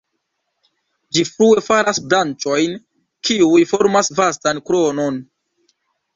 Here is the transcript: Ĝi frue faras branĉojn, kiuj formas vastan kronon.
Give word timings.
Ĝi 1.17 1.25
frue 1.29 1.63
faras 1.65 1.99
branĉojn, 2.13 2.73
kiuj 3.29 3.61
formas 3.75 4.11
vastan 4.23 4.65
kronon. 4.73 5.23